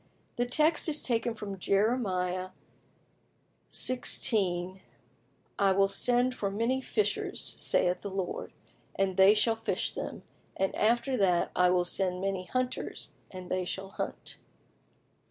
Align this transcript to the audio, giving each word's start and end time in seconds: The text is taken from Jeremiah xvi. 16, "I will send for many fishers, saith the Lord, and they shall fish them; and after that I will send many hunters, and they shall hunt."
The 0.35 0.47
text 0.47 0.89
is 0.89 0.99
taken 1.03 1.35
from 1.35 1.59
Jeremiah 1.59 2.47
xvi. 3.69 3.69
16, 3.69 4.81
"I 5.59 5.71
will 5.73 5.87
send 5.87 6.33
for 6.33 6.49
many 6.49 6.81
fishers, 6.81 7.39
saith 7.39 8.01
the 8.01 8.09
Lord, 8.09 8.51
and 8.95 9.15
they 9.15 9.35
shall 9.35 9.55
fish 9.55 9.93
them; 9.93 10.23
and 10.57 10.73
after 10.75 11.15
that 11.17 11.51
I 11.55 11.69
will 11.69 11.85
send 11.85 12.19
many 12.19 12.45
hunters, 12.45 13.13
and 13.29 13.47
they 13.51 13.63
shall 13.63 13.89
hunt." 13.89 14.37